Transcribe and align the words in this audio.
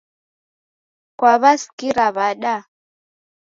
Kwaw'asikira 1.17 2.05
wada? 2.15 2.55